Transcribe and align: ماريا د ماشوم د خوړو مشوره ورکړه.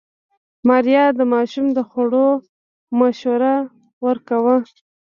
ماريا 0.67 1.05
د 1.19 1.21
ماشوم 1.33 1.67
د 1.77 1.79
خوړو 1.89 2.29
مشوره 2.99 3.55
ورکړه. 4.05 4.55